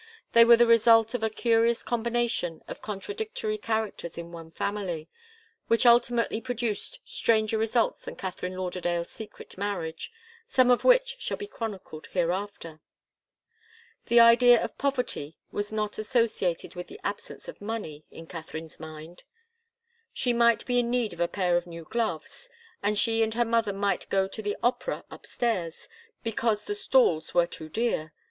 [0.33, 5.07] They were the result of a curious combination of contradictory characters in one family,
[5.67, 10.11] which ultimately produced stranger results than Katharine Lauderdale's secret marriage,
[10.47, 12.79] some of which shall be chronicled hereafter.
[14.07, 19.21] The idea of poverty was not associated with the absence of money in Katharine's mind.
[20.11, 22.49] She might be in need of a pair of new gloves,
[22.81, 25.87] and she and her mother might go to the opera upstairs,
[26.23, 28.13] because the stalls were too dear.